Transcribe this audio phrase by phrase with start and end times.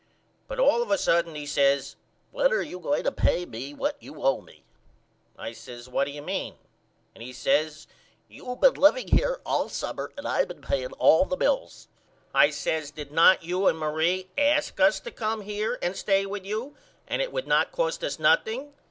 [0.47, 1.95] But all of a sudden he says
[2.31, 4.63] When are you going to pay me what you owe me?
[5.37, 6.55] I says What do you mean?
[7.13, 7.85] And he says
[8.27, 11.87] You been living here all summer and I been paying all the bills.
[12.33, 16.47] I says Did not you and Marie ask us to come here and stay with
[16.47, 16.73] you
[17.07, 18.73] and it would not cost us nothing.